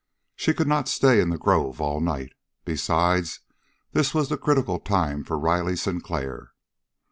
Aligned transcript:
She 0.35 0.55
could 0.55 0.67
not 0.67 0.87
stay 0.87 1.21
in 1.21 1.29
the 1.29 1.37
grove 1.37 1.79
all 1.79 1.99
night. 1.99 2.33
Besides, 2.65 3.41
this 3.91 4.15
was 4.15 4.29
the 4.29 4.35
critical 4.39 4.79
time 4.79 5.23
for 5.23 5.37
Riley 5.37 5.75
Sinclair. 5.75 6.53